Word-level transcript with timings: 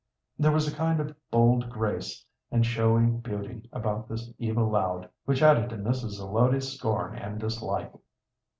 There 0.39 0.51
was 0.51 0.67
a 0.67 0.75
kind 0.75 0.99
of 0.99 1.15
bold 1.29 1.69
grace 1.69 2.25
and 2.49 2.65
showy 2.65 3.05
beauty 3.05 3.69
about 3.71 4.09
this 4.09 4.33
Eva 4.39 4.63
Loud 4.63 5.07
which 5.25 5.43
added 5.43 5.69
to 5.69 5.75
Mrs. 5.75 6.15
Zelotes's 6.17 6.75
scorn 6.75 7.15
and 7.15 7.39
dislike. 7.39 7.93